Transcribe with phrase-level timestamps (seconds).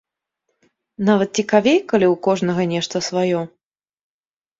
[1.09, 3.39] Нават цікавей, калі ў кожнага нешта сваё.